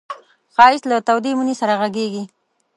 [0.55, 2.23] ښایست له تودې مینې سره غږېږي